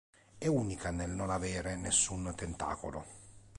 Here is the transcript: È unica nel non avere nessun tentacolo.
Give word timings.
È 0.39 0.47
unica 0.47 0.89
nel 0.89 1.11
non 1.11 1.29
avere 1.29 1.75
nessun 1.75 2.33
tentacolo. 2.35 3.05